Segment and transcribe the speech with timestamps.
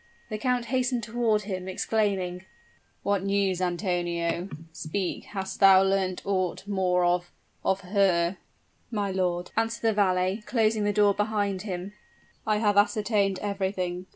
[0.29, 2.45] The count hastened toward him, exclaiming:
[3.03, 4.49] "What news, Antonio?
[4.73, 7.31] Speak hast thou learnt aught more of
[7.63, 8.37] of her?"
[8.89, 11.93] "My lord," answered the valet, closing the door behind him,
[12.47, 14.07] "I have ascertained everything.